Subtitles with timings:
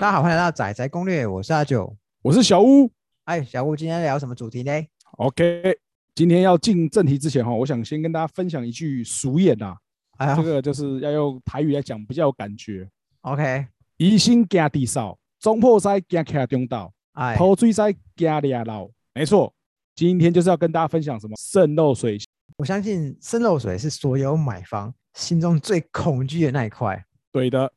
[0.00, 1.94] 大家好，欢迎来到仔仔攻略，我是阿九。
[2.22, 2.90] 我是小屋。
[3.24, 4.72] 哎，小屋今天聊什么主题呢
[5.18, 5.78] ？OK，
[6.14, 9.76] 今天要进正题之前哈，我想先跟大家分享一句俗谚呐、
[10.16, 12.88] 哎呀这个就是要用台语来讲，比较有感觉。
[13.20, 13.66] ，OK，
[13.98, 18.88] 疑心惊地少，中破塞惊卡中道，哎，头水塞惊俩老。
[19.12, 19.52] 没错，
[19.94, 22.16] 今天就是要跟大家分享什么渗漏水。
[22.56, 27.04] 我相信渗漏水是所有买房心中最恐惧的那一块。
[27.30, 27.70] 对的，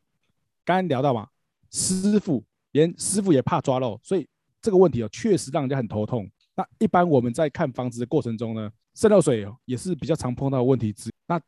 [0.64, 1.28] 刚刚聊到嘛，
[1.73, 2.41] 师傅
[2.72, 4.26] 连师傅也怕抓漏，所以
[4.62, 6.30] 这个问题哦，确实让人家很头痛。
[6.55, 10.94] 那一般我们在看房子的过程中呢，渗漏水哦也是比较常碰到的问题。
[11.28, 11.41] 那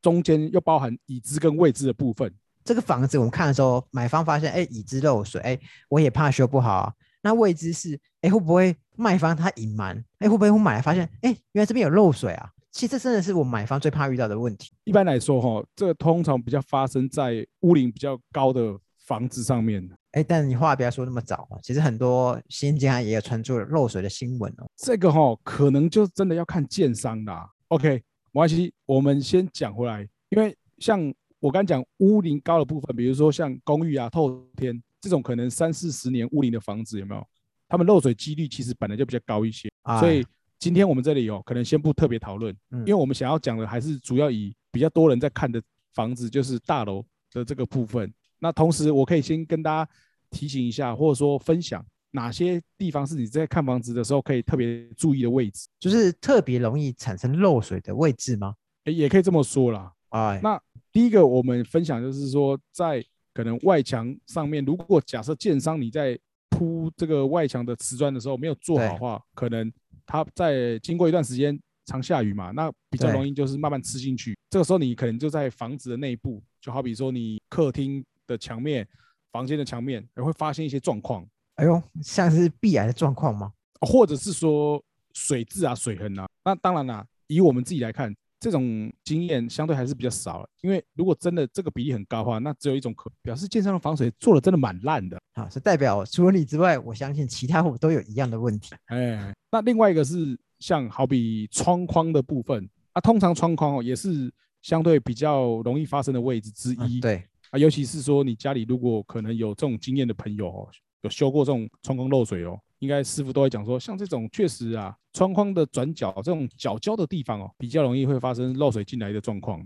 [0.00, 2.32] 中间又包含已知跟未知的部分。
[2.64, 6.92] 这个房子我们看的时候，买方发现，哎，已知漏水，哎，我也怕修不好啊。
[7.22, 9.96] 那未知是，哎，会不会卖方他隐瞒？
[10.18, 12.48] 哎，会不会我买来发现，哎，原来这边有漏水啊？
[12.70, 14.70] 其实这真的是我买方最怕遇到的问题。
[14.84, 19.88] 一般来说哈、这个通常比较发生在屋龄比较高的房子上面。
[20.12, 24.70] 哎，但你话不要说那么早啊，其实很多新家也有传出漏水的新闻哦。
[24.76, 27.48] 这个哈、可能就真的要看建商啦。
[27.68, 37.26] OK，没关系，我们先讲回来，因为像我刚讲屋龄高的部分，比如说像公寓啊、透天这种可能三四十年屋龄的房子，有没有？
[37.68, 40.26] 他们漏水几率其实本来就比较高一些，所以哎
[40.58, 45.60] 今天我们这里哦，可能先不特别讨论，嗯因为我们想要讲的还是主要以比较多人在看的
[45.94, 48.12] 房子，就是大楼的这个部分。
[48.42, 49.90] 那同时，我可以先跟大家
[50.30, 58.56] 提醒一下，或者说分享哪些地方是你在看房子的时候可以特别注意的位置，就是特别容易产生漏水的位置吗？
[58.86, 59.92] 诶也可以这么说啦。
[60.08, 66.18] 哎，那第一个我们分享就是说，在可能外墙上面，如果假设建商你在
[66.50, 69.72] 铺这个外墙的瓷砖的时候没有做好的话，可能
[70.04, 74.36] 它在经过一段时间常下雨嘛，那比较容易就是慢慢吃进去。
[74.50, 78.86] 这个时候你可能就在房子的内部，就好比说你客厅的墙面、
[79.30, 81.26] 房间的墙面，也会发现一些状况，
[81.56, 83.52] 哎呦，像是壁癌的状况吗？
[83.80, 84.82] 哦或者是说
[85.12, 86.26] 水渍啊、水痕啊。
[86.44, 90.48] 那当然啦，以我们自己来看，这种经验相对还是比较少了。
[90.60, 95.18] 因为如果真的这个比例很高的话，那只有一种可表示建商的防水做的真的蛮烂的。
[95.34, 98.74] 啊，是代表除了你之外，我相信其他户都有一样的问题。
[98.86, 106.98] 哎，那另外一个是像好比窗框的部分啊，通常窗框哦也是相对比较容易发生的位置之一。
[106.98, 110.68] 嗯对，啊，尤其是说你家里如果可能有这种经验的朋友哦，
[111.02, 119.62] 有修过这种窗框漏水哦，应该师傅都会讲说，像这种确实啊，窗框的转角这种角胶的地方哦，比较容易会发生漏水进来的状况。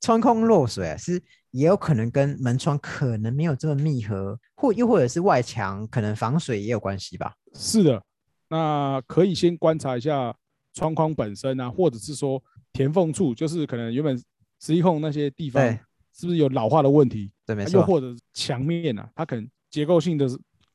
[0.00, 7.34] 窗框漏水啊，是也有可能跟门窗可能没有这么密合，或又或者是外墙可能防水也有关系吧？
[7.52, 8.02] 是的，
[8.48, 10.34] 那可以先观察一下
[10.72, 12.42] 窗框本身啊，或者是说
[12.72, 14.18] 填缝处，就是可能原本
[14.60, 15.78] 十一控那些地方对
[16.16, 17.86] 是不是有老化的问题，对，没错又。
[17.86, 20.26] 或者是墙面啊，它可能结构性的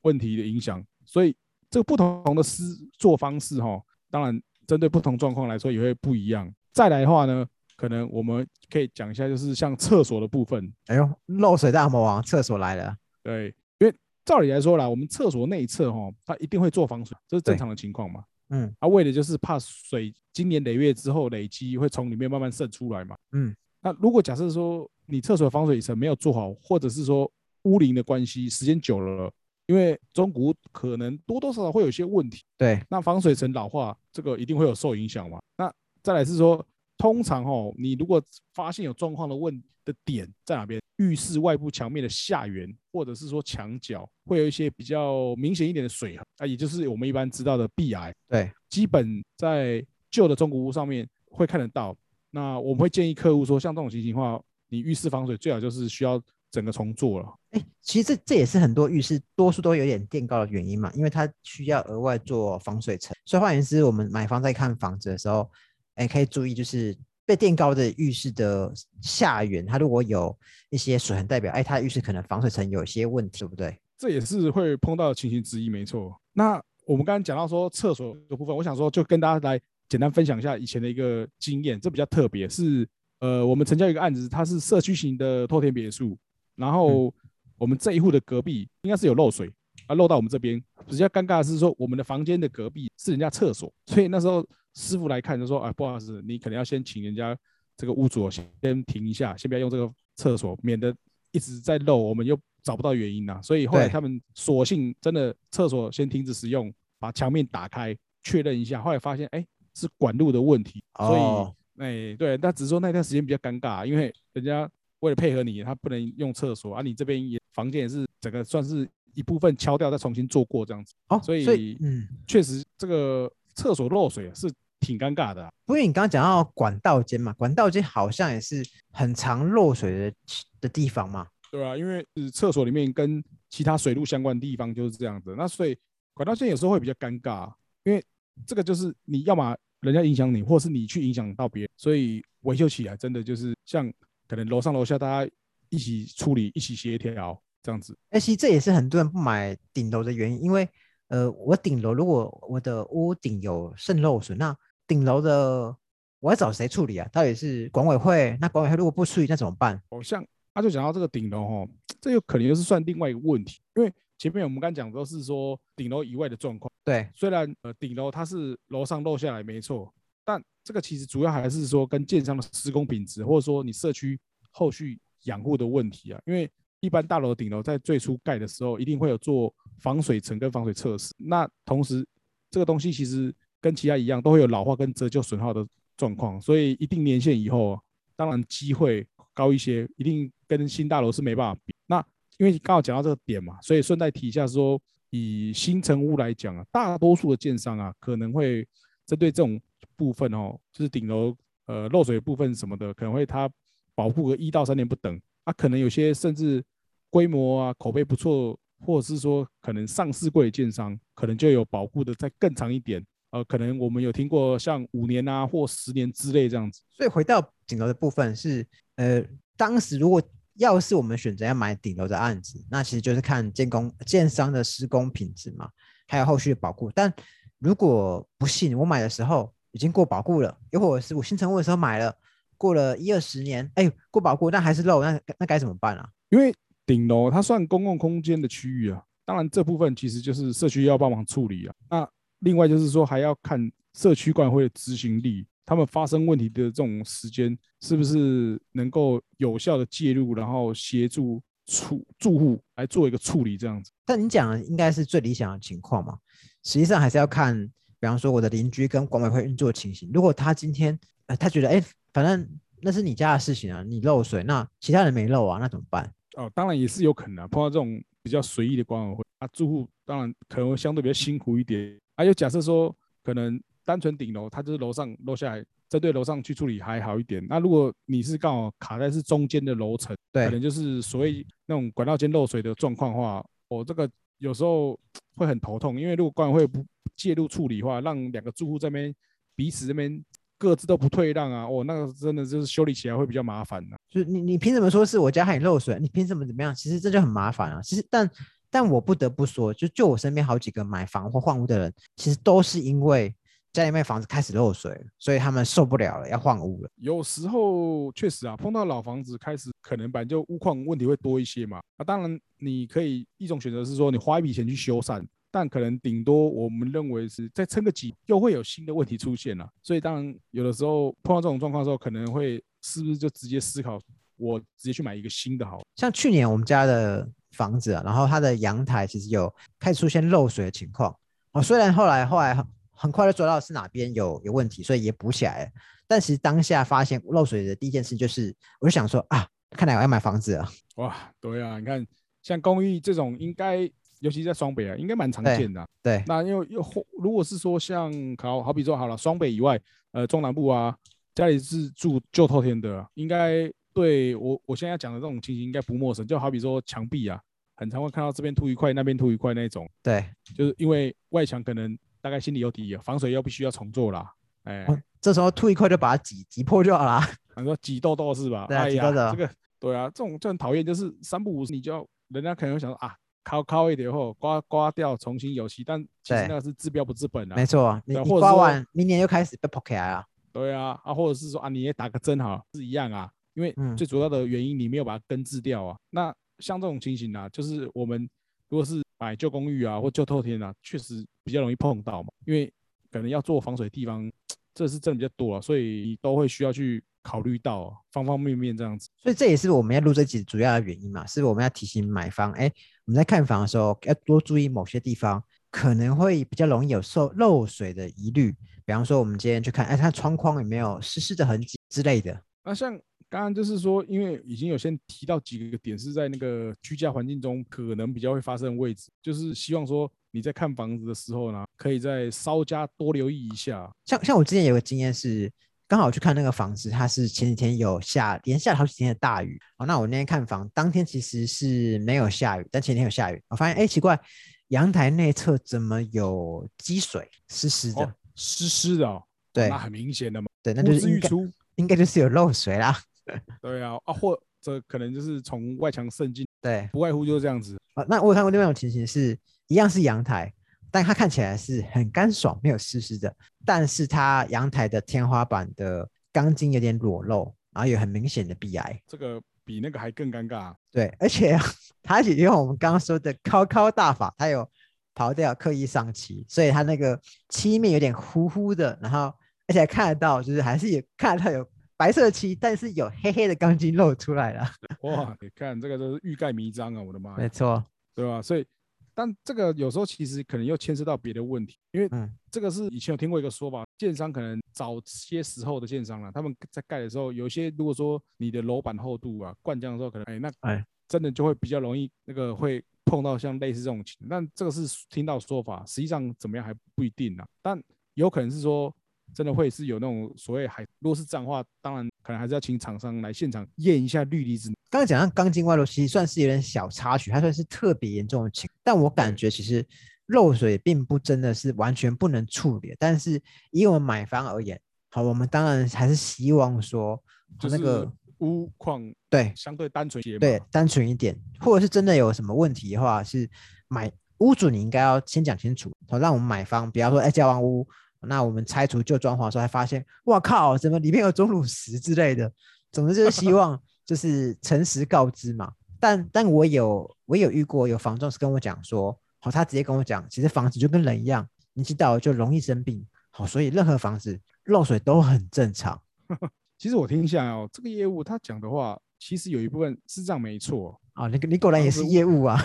[0.04, 1.36] 问题的影响，所以
[1.70, 2.64] 这个不同的施
[3.00, 6.54] 做方式哈，当然针对不同状况来说也会不一样。
[6.72, 12.96] 再来的话呢，可能我们可以讲一下，就是像厕所的部分，哎呦，漏水大魔王，厕所来了。
[13.24, 13.94] 对，因为
[14.24, 18.24] 照理来说啦，我们厕所内侧哈，它一定会做防水，这是正常的情况嘛。
[18.50, 23.16] 嗯啊，为的就是怕水经年累月之后累积会从里面慢慢渗出来嘛。
[23.32, 27.30] 嗯，那如果假设说你厕所的防水层没有做好，或者是说
[27.64, 29.30] 屋龄的关系，时间久了，
[29.68, 35.40] 因为中古屋可能多多少少会有一些问题，对，那防水层老化，这个一定会有受影响嘛。
[35.58, 35.72] 那
[36.02, 36.66] 再来是说，
[36.98, 38.24] 通常哦，你如果
[38.54, 48.14] 发现有状况的问的点在哪边，浴室外部墙面的下缘，或者是说墙角，会有一些比较明显一点的水痕啊，也就是我们一般知道的壁癌。
[48.30, 51.96] 对，基本在旧的中古屋上面会看得到。
[52.34, 57.28] 那我们会建议客户说，像这种情形的话，你浴室防水最好就是需要整个重做了。
[57.52, 63.14] 哎，其实这这也是很多浴室多数都有点垫高的原因嘛，因为它需要额外做防水层。
[63.26, 65.48] 所以换言之，我们买房在看房子的时候，
[65.96, 68.72] 哎，可以注意就是被垫高的浴室的
[69.02, 70.34] 下缘，它如果有
[70.70, 73.78] 一些水痕，代表哎，它的浴室可能防水层有一些问题，对不对？
[73.98, 76.18] 这也是会碰到的情形之一，没错。
[76.32, 79.60] 那我们刚刚讲到说厕所的部分，我想说就跟大家来
[79.90, 82.88] 简单分享一下以前的一个经验，这比较特别，是
[83.22, 86.18] 呃我们成交一个案子，它是社区型的透天别墅，
[86.56, 87.12] 然后
[87.58, 89.50] 我们这一户的隔壁应该是有漏水
[89.88, 90.62] 啊，漏到我们这边。
[90.88, 97.38] 比较尴尬的是说，我们的房间的隔壁是人家厕所，所以那时候师傅来看就说，哎，不好意思，你可能要先请人家
[97.78, 100.94] 这个屋主先停一下，先不要用这个厕所，免得
[101.32, 109.46] 一直在漏，我们又找不到原因呐、所以后来他们索性真的厕所先停止使用，把墙面打开确认一下，后来发现哎
[109.76, 114.70] 是管路的问题，所哦以哎对，那只是说那段时间比较尴尬，因为人家
[115.00, 120.94] 为了配合你，他不能用厕所啊，你这边也房间也是整个算是一部分敲掉，再重新做过这样子。
[121.08, 130.16] 哦，所所以嗯，确实这个厕所漏水是挺尴尬的啊、不过你刚刚讲到管道间嘛，管道间好像也是很常漏水的
[130.62, 131.28] 的地方嘛。
[131.52, 135.78] 对啊，因为是厕所里面跟其他水路相关的地方就是这样子，那所以
[136.14, 137.52] 管道线有时候会比较尴尬，
[137.84, 138.04] 因为
[138.46, 143.92] 这个就是你要么人家影响你，或是你去影响到别人，所以维修起来真的就是像
[144.28, 145.32] 可能楼上楼下大家
[145.70, 147.98] 一起处理、一起协调这样子。
[148.12, 150.68] 哎，其实这也是很多人不买顶楼的原因，因为
[151.08, 154.56] 呃，我顶楼如果我的屋顶有渗漏水，那
[154.88, 155.76] 顶楼的
[156.20, 157.10] 我要找谁处理啊？
[157.12, 158.38] 到底是管委会？
[158.40, 159.82] 那管委会如果不处理，那怎么办？
[159.90, 160.24] 哦，像
[160.54, 161.70] 他就讲到这个顶楼哦，
[162.00, 166.71] 这有可能就是算另外一个问题，因为前面我们刚讲都是说顶楼以外的状况。
[166.84, 169.94] 对，虽然呃顶楼它是楼上漏下来没错，
[170.26, 174.20] 但这个其实主要还是说跟建商的施工品质，或者说你社区
[174.52, 176.20] 后续养护的问题啊。
[176.26, 176.50] 因为
[176.80, 181.14] 一般大楼顶楼在最初盖的时候，一定会有做防水层跟防水测试。
[181.18, 182.04] 那同时
[182.50, 187.80] 这个东西其实跟其他一样，都会有老化跟折旧损耗的状况，所以一定年限以后，
[188.16, 191.76] 当然机会高一些，一定跟新大楼是没办法比。
[191.86, 192.04] 那
[192.40, 194.82] 因为刚好讲到这个点嘛，所以顺带提一下说，
[195.12, 198.68] 以新城屋来讲啊，大多数的建商啊，可能会
[199.06, 199.62] 针对这种
[199.96, 201.36] 部分哦，就是顶楼
[201.68, 203.50] 呃漏水部分什么的，可能会它
[203.94, 205.22] 保护个一到三年不等。
[205.44, 206.64] 啊，可能有些甚至
[207.10, 213.06] 规模啊口碑不错，或者是说可能上市柜的建商，可能就有保护的再更长一点。
[213.32, 216.82] 呃，可能我们有听过像五年啊或十年之类这样子。
[216.92, 218.66] 所以回到顶楼的部分是，
[218.96, 219.24] 呃，
[219.58, 220.22] 当时如果
[220.56, 225.70] 要是我们选择要买顶楼的案子，那其实就是看建工建商的施工品质嘛，
[226.08, 226.92] 还有后续的保护。
[226.94, 227.12] 但
[227.60, 232.14] 如果不幸我买的时候已经过保固了，又或者是我新成屋的时候买了，
[232.58, 236.10] 过了一二十年，哎，过保固但还是漏，那那该怎么办啊？
[236.30, 236.54] 因为
[236.86, 241.74] 顶楼它算公共空间的区域啊，当然这部分其实就是社区要帮忙处理啊。
[241.90, 242.10] 那
[242.40, 253.90] 另外就是说还要看社区管委会的执行力，他们发生问题的这种时间是不是能够有效的介入，然后协助处住户来做一个处理这样子。
[254.06, 256.18] 但你讲的应该是最理想的情况嘛，
[256.62, 257.56] 实际上还是要看，
[258.02, 260.12] 比方说我的邻居跟管委会运作的情形。
[260.14, 262.46] 如果他今天呃他觉得哎，反正
[262.82, 266.14] 那是你家的事情啊，你漏水，那其他人没漏啊，那怎么办？
[266.36, 271.98] 哦，当然也是有可能啊，碰到这种比较随意的管委会啊，住户当然可能会相对比较辛苦一点。
[272.18, 273.58] 还有假设说，可能
[273.92, 277.46] 单纯顶楼，它就是楼上漏下来，针对楼上去处理还好一点。
[277.50, 284.98] 那如果你是刚好卡在是中间的楼层，对可能就是所谓那种管道间漏水的状况的话，哦，这个有时候
[285.36, 286.86] 会很头痛，因为如果管委会不
[287.18, 289.14] 介入处理的话，让两个住户这边
[289.58, 290.24] 彼此这边
[290.58, 296.00] 各自都不退让啊，哦，那个真的就是修理起来会比较麻烦的、就是你你凭什么说是我家还漏水？
[296.00, 296.74] 你凭什么怎么样？
[296.74, 297.82] 其实这就很麻烦啊。
[297.82, 298.30] 其实但
[298.70, 303.36] 但我不得不说，就就我身边好几个买房或换屋的人，其实都是因为
[303.74, 306.90] 家里面房子开始漏水，所以他们受不了了，要换屋了。
[306.98, 311.80] 有时候确实啊，碰到老房子开始可能本来就屋况问题会多一些嘛。
[311.98, 319.70] 那、当然你可以一种选择是说你花一笔钱去修缮，但可能顶多我们认为是再撑个几，又会有新的问题出现了。
[319.82, 323.98] 所以当然有的时候碰到这种状况的时候，可能会是不是就直接思考
[324.36, 325.82] 我直接去买一个新的好。
[325.96, 331.16] 像去年我们家的房子啊，然后它的阳台其实有开始出现漏水的情况。
[331.54, 332.58] 哦，虽然后来后来
[333.02, 335.72] 很很快就抓到是哪边有有问题，所以也补起来了。
[336.08, 340.70] 但其实当下发现漏水的第一件事就是，我就想说啊，看来我要买房子了。
[340.96, 342.06] 哇，对啊，你看
[342.42, 343.80] 像公寓这种，应该
[344.20, 349.78] 尤其在双北啊，应该蛮常对见的啊、对，那又又或如果是说像好好比说好了，双北以外，
[350.12, 350.96] 呃，中南部啊，
[351.36, 356.26] 家里是住旧透天的，应该对我我现在讲的这种情形应该不陌生。
[356.26, 357.38] 就好比说墙壁啊，
[357.76, 364.32] 很常会看到这边凸一块，那边凸一块那种，对，就是因为外墙可能大概心里有底，防水又必须要重做啦。
[364.64, 367.28] 哎，哦这时候吐一块就把它挤挤破就好啦。
[367.58, 368.66] 你说挤痘痘是吧？
[368.68, 377.56] 对啊哎呀，挤痘痘这个对啊，这种就很讨厌，就是三不五时你就要，人家可能会想说啊，敲敲一点后刮刮掉，重新油漆，但其实那个是治标不治本啊。
[377.56, 380.24] 没错，你你刮完，明年又开始被破开啊。
[380.52, 385.98] 对啊，啊，或者是说啊，你也打个针好，是一样啊，因为嗯最主要的原因你没有把它根治掉啊。
[386.10, 388.30] 那像这种情形啊，就是我们
[388.72, 392.74] 如果是买旧公寓啊或旧透天啊，确实比较容易碰到嘛，因为
[393.12, 394.32] 可能要做防水地方，
[394.74, 399.10] 这是真的比较多啊，所以都会需要去考虑到啊方方面面这样子。
[399.22, 402.72] 所以这也是我们要录这集主要的原因嘛，是我们要提醒买方，哎，
[403.06, 408.56] 我们在看房的时候要多注意某些地方，可能会比较容易有受漏水的疑虑。
[408.86, 412.42] 比方说，我们今天去看，哎，它窗框有没有湿湿的痕迹之类的。
[412.64, 412.98] 那像
[413.32, 423.90] 刚刚就是说，因为已经有先提到几个点是在那个居家环境中可能比较会发生的位置，就是希望说你在看房子的时候呢，可以再稍加多留意一下。
[424.04, 425.50] 像像我之前有个经验是，
[425.88, 429.58] 刚好去看那个房子，它是前几天有下连下了好几天的大雨。
[429.78, 433.42] 哦，那我那天看房，当天其实是没有下雨，但前天有下雨。
[433.48, 434.20] 我发现，哎，奇怪，
[434.68, 439.24] 阳台内侧怎么有积水，湿湿的，湿湿的哦。
[439.54, 440.50] 对，那很明显的嘛。
[440.62, 441.30] 对，那就是应该
[441.76, 443.02] 应该就是有漏水啦。
[443.62, 448.06] 对啊，啊，或者可能就是从外墙渗进，对，不外乎就是这样子啊。
[448.08, 450.54] 那我有看过另外一种情形，是一样是阳台，
[450.92, 453.34] 但它看起来是很干爽，没有湿湿的，
[453.66, 460.74] 但是它阳台的天花板的钢筋有点裸露，然后有很明显的壁癌，这个比那个还更尴尬。
[460.92, 461.58] 对，而且
[462.04, 464.70] 它也用我们刚刚说的高高大法，它有
[465.16, 467.20] 刨掉刻意上漆，所以它那个
[467.50, 469.34] 漆面有点糊糊的，然后
[469.68, 471.68] 而且看得到，就是还是有看得到有。
[472.02, 474.68] 白色漆，但是有黑黑的钢筋露出来了。
[475.04, 477.00] 哇，你看这个都是欲盖弥彰啊！
[477.00, 478.42] 我的妈，没错，对吧？
[478.42, 478.66] 所以，
[479.14, 482.10] 但这个有时候其实可能又牵涉到别的问题，因为
[482.50, 497.46] 这个是以前有听过一个说法，建商可能早些时候的建商了，他们在盖的时候，有些如果说你的楼板厚度啊，灌浆的时候可能哎，那哎真的就会比较容易那个会碰到像类似这种情，但这个是听到说法，实际上怎么样还不一定呢？
[497.62, 497.80] 但
[498.16, 498.92] 有可能是说。
[499.34, 504.70] 真的会是有那种所谓海，如果是这样的话，当然可能还是要请厂商来现场验一下氯离子。
[504.90, 509.86] 刚刚讲到钢筋外露，其实算是有点小插曲，它算是特别严重的情但我感觉其实
[510.28, 512.94] 漏水并不真的是完全不能处理。
[513.00, 517.18] 但是以我们买方而言，好，我们当然还是希望说，
[517.58, 523.50] 就那个屋况对相对单纯些，对单纯一点，或者是真的有什么问题的话，是
[523.88, 527.88] 买屋主你应该要先讲清楚，好，让我们买方不要说哎交完屋。
[528.28, 532.52] 那我们拆除旧装潢的时候，还发现，哇靠，怎么里面有钟乳石之类的？
[532.92, 535.74] 总之就是希 望就是诚实告知嘛。
[536.00, 546.00] 但但我有我有遇过有房仲是跟我讲说，好，他直接跟我讲，其实房子就跟人一样，年纪到了就容易生病，好，所以任何房子漏水都很正常。
[546.78, 551.28] 其实我听下来哦，这个业务他讲的话，其实有一部分是这样没错啊。
[551.28, 552.60] 你你果然也是业务啊。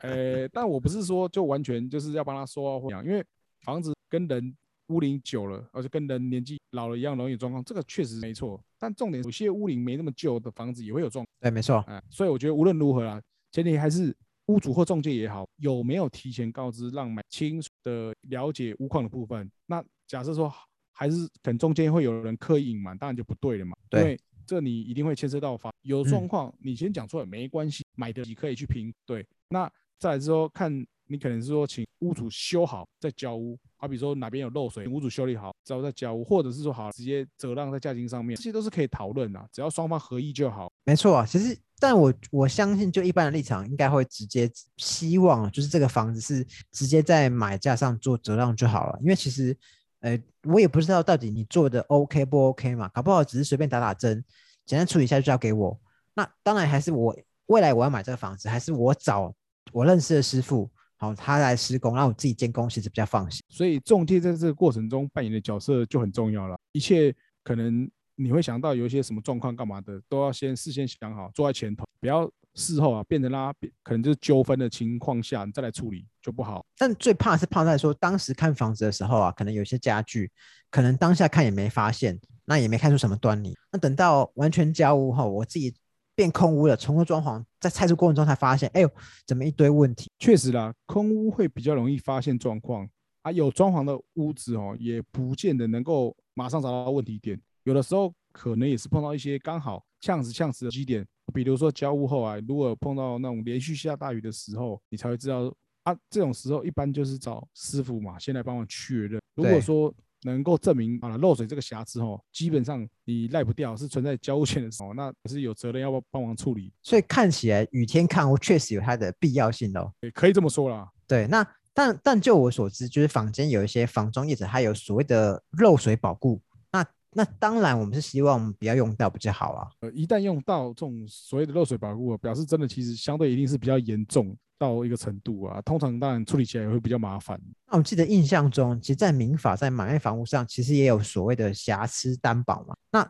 [0.00, 3.24] 呃，但我不是说就完全就是要帮他说话，因为
[3.64, 4.54] 房子跟人。
[4.88, 8.62] 屋龄久了，而且跟人年纪老了一样容易状况，这个确实没错。
[8.78, 11.26] 但重点，有些屋龄没那么旧的房子也会有状。
[11.40, 11.84] 对，没错。
[11.88, 14.14] 哎，所以我觉得无论如何啦，前提还是
[14.46, 19.50] 屋主或中介也好，有没有提前告知，让买清楚的了解屋况的部分。
[19.66, 20.52] 那假设说
[20.92, 23.76] 还是可能中间会有人刻意隐瞒，当然就不对了嘛。
[23.90, 24.00] 对。
[24.00, 28.94] 因为这你一定会牵涉到法，有状况你先讲出来没关系，买的你可以去评。
[29.04, 29.26] 对。
[29.48, 30.86] 那再来之后看。
[31.08, 40.68] 你可能是说请屋主修好再交屋，好比说哪边有漏水，屋主修理好之后再交屋，或者是说好直接折让在价金上面，这些都是可以讨论的，只要双方合意就好。
[40.82, 49.56] 没错啊，其实但我我相信就一般的立场，应该会直接希望就是这个房子是直接在买价上做折让就好了，因为其实
[50.00, 54.24] 呃我也不知道到底你做的 OK 不 OK 嘛，搞不好只是随便打打针，
[54.64, 55.78] 简单处理一下就交给我。
[56.14, 59.32] 那当然还是我未来我要买这个房子，还是我找
[59.72, 60.70] 我认识的师傅。
[60.98, 63.44] 好，他来施工，让我自己监工，其实比较放心。
[63.50, 66.58] 所以中介在这个过程中扮演的角色就很重要了。
[66.72, 76.64] 一切可能你会想到有一些什么状况干嘛的，都要先事先想好，坐在前头，不要事后啊变成啦，可能就是纠纷的情况下你再来处理就不好。
[76.78, 80.32] 但最怕是怕在说当时看房子的时候啊，可能有些家具，
[80.70, 83.54] 可能当下看也没发现，那也没看出什么端倪。
[83.70, 85.74] 那等到完全交屋后，我自己。
[86.16, 88.90] 变空屋了，重新装潢，在拆除过程中才发现，哎呦，
[89.26, 90.10] 怎么一堆问题？
[90.18, 92.88] 确实啦，空屋会比较容易发现状况
[93.20, 93.30] 啊。
[93.30, 105.94] 有装潢的屋子哦，也不见得能够马上找到问题点，有的时候可能也是碰到一些刚好呛死呛死的基点，比如说交屋后啊，如果碰到那种连续下大雨的时候，你才会知道啊。
[106.08, 109.20] 这种时候一般就是找师傅嘛，先来帮忙确认。
[109.34, 109.92] 如果说
[110.22, 116.72] 能够证明啊漏水这个瑕疵哦，基本上你赖不掉，是存在交屋前的时候，那是有责任要帮忙处理。
[116.82, 120.88] 所以看起来雨天看屋确实有它的必要性哦，也可以这么说啦。
[121.06, 126.40] 对，那但但就我所知，就是坊间有一些房中业者，他有所谓的漏水保固。
[126.72, 129.68] 那那当然，我们是希望不要用到比较好啊。
[129.80, 134.36] 呃，一旦用到这种所谓的漏水保护，表示真的其实相对一定是比较严重。
[134.58, 137.40] 到一个程度啊，通常当然处理起来也会比较麻烦。
[137.70, 142.74] 那我记得印象中，其实，在民法在买卖房屋上，其实也有所谓的瑕疵担保嘛。
[142.90, 143.02] 那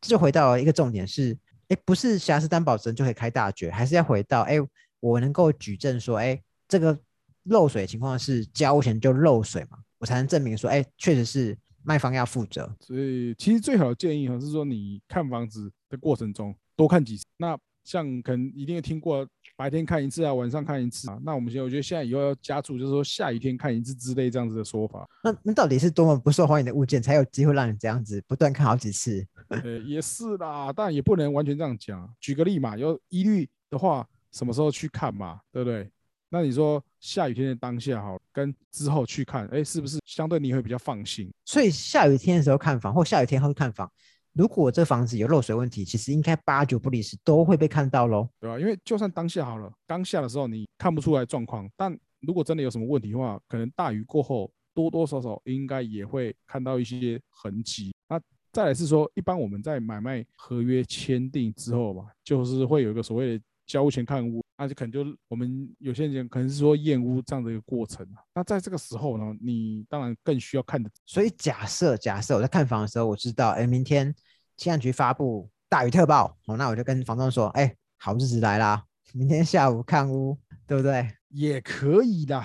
[0.00, 1.36] 这就回到一个重点是，
[1.68, 4.56] 哎，不是瑕疵担保人就可以开大决，还是要回到，哎，
[5.00, 6.98] 我能够举证说，哎，这个
[7.44, 12.74] 漏水情况是交钱就漏水嘛，我才能证明说，哎，确实是卖方要负责。
[12.80, 17.24] 所以其实最好的建议哈是说，你看房子的过程中多看几次。
[17.36, 21.18] 那像可能一定有听过白天看一次啊，晚上看一次啊。
[21.22, 25.08] 那我们现在我觉得现在以后要加注，就是说下雨天看一次之类这样子的说法。
[25.22, 29.24] 那那到底是多么不受欢迎的物件，才有机会让你这样子不断看好几次？
[29.48, 32.12] 呃，也是啦，但也不能完全这样讲。
[32.20, 35.88] 举个例嘛，有疑虑的话，什么时候去看嘛，对不对？
[36.30, 41.32] 那你说下雨天的当下好，跟之后去看，哎，是不是相对你会比较放心？
[41.44, 43.88] 所以下雨天的时候看房，或下雨天后看房，
[44.34, 48.58] 如果这房子有漏水问题，其实应该八九不离十都会被看到喽，对啊？
[48.58, 57.94] 因为就算当下好了，刚下的时候你看不出来状况，但如果真的有什么问题的话，可能大雨过后多多少少应该也会看到一些痕迹。
[58.08, 58.20] 那
[58.52, 64.42] 再来是说，一般我们在买卖合约签订之后吧，就是会有一个所谓的交屋前看屋。
[64.56, 68.22] 那就可能就我们有些人可能是说验屋这样的一个过程啊。
[68.34, 70.88] 那在这个时候呢，你当然更需要看的。
[71.04, 74.14] 所以假设假设我在看房的时候，我知道哎，明天
[74.56, 81.10] 气象局发布大雨特报，哦，那我就跟房东说，哎，好日子来啦，明天下午看屋，对不对？
[81.30, 82.40] 也可以的。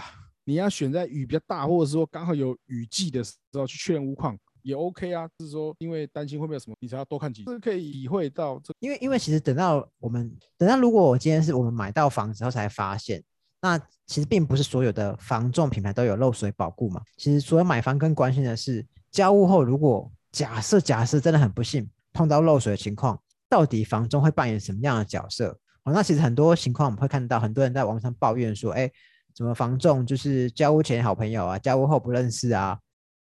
[0.45, 4.35] 你要选在雨比较大，或者说刚好有雨季的时候去确认屋况。
[4.69, 8.73] 也 OK 啊，就是说，因为担心会不会有什么，你才要多看几次，可以体会到这。
[8.79, 13.21] 因为因为其实等到我们等到如果我今天是我们买到房子后才发现，
[13.61, 17.01] 那其实并不是所有的房仲品牌都有漏水保固嘛。
[17.17, 25.57] 其实所有买房更关心的是，交屋后如果假设假设真的很不幸碰到漏水的情况，到底房仲会扮演什么样的角色？
[25.83, 28.89] 哦，那其实很多情况我们会看到很多人在网上抱怨说，哎，
[29.33, 32.77] 怎么房仲就是交屋前好朋友啊，交屋后不认识啊？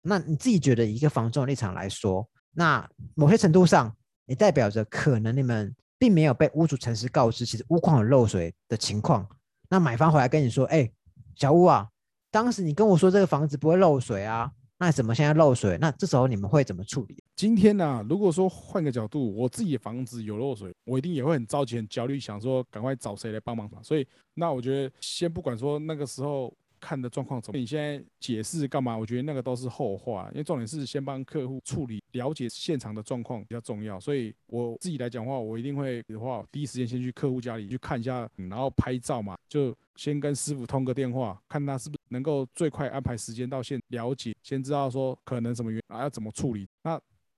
[0.08, 3.94] 那你自己觉得，一个房仲立场来说，那某些程度上
[4.26, 9.28] 也代表着可能你们并没有被屋主诚实告知，其实屋况有漏水的情况。
[9.70, 10.90] 那买方回来跟你说：“哎，
[11.36, 11.90] 小屋啊，
[12.32, 14.50] 当时你跟我说这个房子不会漏水啊，
[14.80, 15.78] 那怎么现在漏水？
[15.82, 23.80] 那这时候你们会怎么处理？”今天呢，如果说换个角度，我自己的房子有漏水，我一定也会很着急、很焦虑，想说赶快找谁来帮忙嘛。
[23.84, 26.54] 所以，那我觉得先不管说那个时候。
[26.88, 27.60] 看的状况怎么？
[27.60, 28.97] 你现在解释干嘛？
[28.97, 34.00] 我觉得那个都是后话，因为重点是先帮客户处理、了解现场的状况比较重要。
[34.00, 46.65] 所以我自己来讲话，我一定会的话，第一时间先去客户家里去看一下，然后拍照嘛，就先跟师傅通个电话，看他是不是能够最快安排时间到现了解，先知道说可能什么原啊要怎么处理。
[46.84, 46.97] 那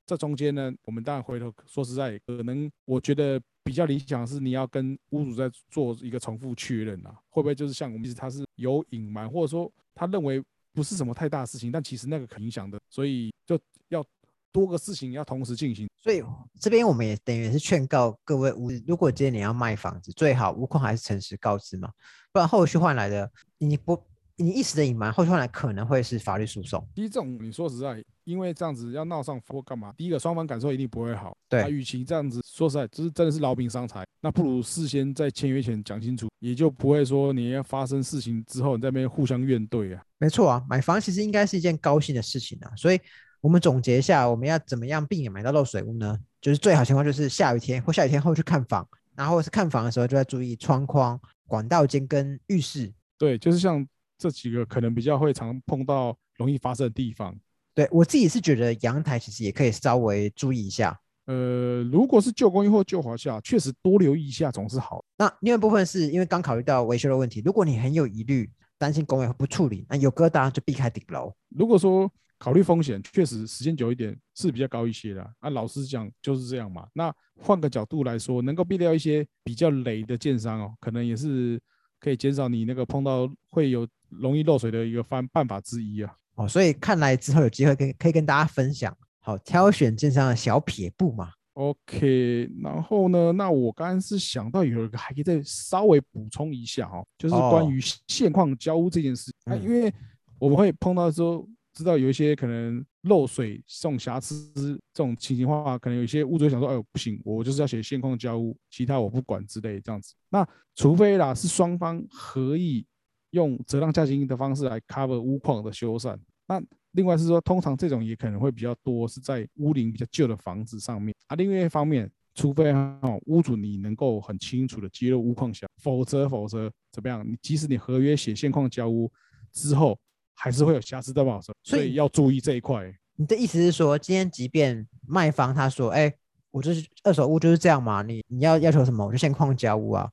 [0.10, 3.40] 这中间呢，我们当然回头说实在，可能我觉得。
[3.62, 10.44] 比较理想是你要跟屋主在做一个重复确认啊，会不会就是像我们其实他是有隐瞒，或者说他认为
[10.74, 14.04] 不是什么太大事情，但其实那个可影响的，所以就要
[14.52, 15.88] 多个事情要同时进行。
[16.02, 16.24] 所以
[16.60, 21.92] 这边我们也等于是劝告各位屋，如果今天你要卖房子，最好屋况还是诚实告知嘛，
[22.32, 24.02] 不然后续换来的你不。
[24.40, 26.82] 你一时的隐瞒，后续来可能会是法律诉讼。
[26.96, 29.94] 第一种，你说实在，因为这样子要闹上或干嘛？
[29.98, 31.36] 第一个，双方感受一定不会好。
[31.50, 40.02] 对，与其这样子，说实在，就是真的是劳民伤财，那不如事先在签约前讲清楚，也就不会说你要发生事情之后，你在那边互相怨怼啊。
[40.18, 42.72] 没错啊，买房其实应该是一件高兴的事情啊。
[42.78, 43.00] 所以
[43.42, 46.18] 我们总结一下，我们要怎么样避免买到漏水屋呢？
[46.40, 52.94] 就是最好情况就是下雨天或下雨天后去看房，然后是看房的时候就要注意窗框、管道间跟浴室。
[53.18, 53.86] 对，就是像。
[54.20, 57.34] 这几个可能比较会常碰到容易发生的地方，
[57.74, 61.00] 对我自己是觉得阳台其实也可以稍微注意一下。
[61.26, 65.04] 呃，如果是旧公寓或旧华夏，确实多留意一下总是好。
[65.18, 71.32] 那另外部分是因为刚考虑到维修的问题，如果你很有疑虑，担心公寓不处理，那有疙瘩就避开顶楼。
[71.50, 75.22] 如果说考虑风险，确实时间久一点是比较高一些的。
[75.40, 76.88] 啊，老实讲就是这样嘛。
[76.94, 81.62] 那换个角度来说，能够避掉一些比较雷的建商哦，可能也是
[82.00, 83.88] 可以减少你那个碰到会有。
[84.10, 91.32] 容易漏水的一个方办法之一啊，哦，所以看来之后有机会跟可以跟大家分享，好挑选建商的小撇步嘛。
[91.54, 99.94] OK，然后呢，那我刚刚是想到有一个还可以再稍微补充一下哈，就是关于现况交屋这件事，啊，因为
[100.40, 101.48] 我们会碰到说。
[101.72, 104.52] 知道有一些可能漏水这种瑕疵
[104.92, 110.14] 这种情形话，可能有一些屋主想说，哎呦不行，我就是要写现况交屋，其他我不管之类这样子。
[110.30, 110.46] 那
[110.76, 112.86] 除非啦是双方合意。
[113.32, 116.62] 用折让价金的方式来 cover 屋况的修缮，那
[116.94, 121.36] 另外是说，通常这种也可能会比较多，是在屋龄比较旧的房子上面啊。
[121.36, 127.24] 另外一方面，除非哈屋主你能够很清楚的揭露屋况小，否则否则怎么样？
[127.24, 129.12] 你即使你合约写现况交屋
[129.52, 129.96] 之后，
[130.34, 132.92] 还是会有瑕疵担保所以要注意这一块。
[133.16, 136.12] 你的意思是说，今天即便卖方他说，哎，
[136.50, 140.10] 我就是二手屋就是这样嘛，你你要要求什么，我就现况交屋啊。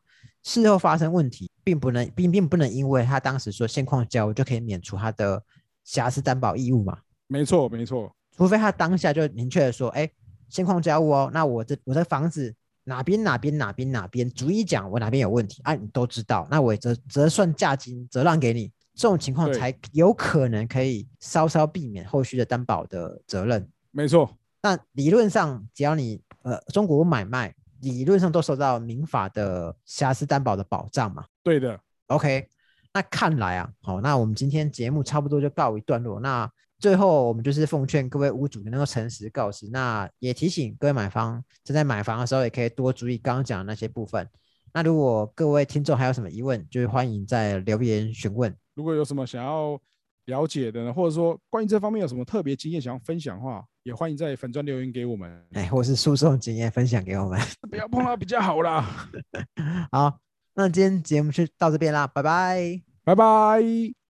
[0.47, 5.43] 事后发生问题，并不能并并不能因为他当时说现况交就可以免除他的
[5.83, 6.97] 瑕疵担保义务嘛？
[7.27, 8.15] 没错，没错。
[8.37, 10.09] 除非他当下就明确的说，哎，
[10.49, 12.55] 现况交物哦，那我这我的房子
[12.85, 23.69] 哪边哪边哪边哪边，逐一讲我哪边有问题啊，你都知道，那我折折算价金折让给你，这种情况才有可能可以稍稍避免后续的担保的责任。
[23.91, 24.31] 没错，
[24.63, 27.53] 那理论上，只要你呃中国买卖，
[27.93, 31.25] 理论上都受到民法的瑕疵担保的保障嘛。
[31.45, 32.49] 对的，OK，
[32.93, 36.19] 那看来啊，好，那我们今天节目差不多就告一段落。
[36.19, 44.29] 那最后我们就是奉劝各位屋主能够诚实告知，那也提醒各位买方正在买房的时候，也可以多注意刚刚讲的那些部分。
[44.73, 48.55] 那如果各位听众还有什么疑问，就是欢迎在留言询问。
[48.75, 49.81] 如果有什么想要
[50.27, 55.45] 了解的呢，或者说关于这方面有什么特别经验想要分享的话，也欢迎在粉砖留言给我们。
[55.53, 57.41] 哎，或是诉讼经验分享给我们。
[57.71, 59.09] 不要碰到比较好啦，
[59.91, 60.19] 好，
[60.55, 62.83] 那今天节目就到这边啦，拜拜。
[63.05, 64.06] 拜拜。